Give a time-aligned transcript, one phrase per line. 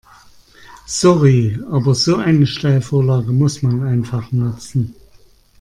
[0.87, 4.95] Sorry, aber so eine Steilvorlage muss man einfach nutzen.